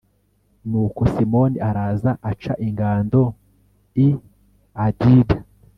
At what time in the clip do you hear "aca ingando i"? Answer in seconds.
2.29-4.07